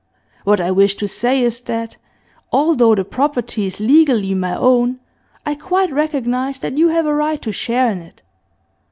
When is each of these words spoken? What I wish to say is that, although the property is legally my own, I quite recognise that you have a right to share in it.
What 0.45 0.59
I 0.59 0.71
wish 0.71 0.95
to 0.95 1.07
say 1.07 1.43
is 1.43 1.59
that, 1.59 1.97
although 2.51 2.95
the 2.95 3.05
property 3.05 3.67
is 3.67 3.79
legally 3.79 4.33
my 4.33 4.55
own, 4.57 4.99
I 5.45 5.53
quite 5.53 5.91
recognise 5.93 6.57
that 6.61 6.75
you 6.75 6.87
have 6.87 7.05
a 7.05 7.13
right 7.13 7.39
to 7.43 7.51
share 7.51 7.91
in 7.91 8.01
it. 8.01 8.23